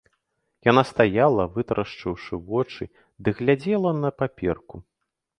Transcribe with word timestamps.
Яна 0.67 0.83
стаяла, 0.91 1.43
вытрашчыўшы 1.57 2.39
вочы, 2.47 2.87
ды 3.27 3.35
глядзела 3.41 3.91
на 3.99 4.09
паперку. 4.23 4.77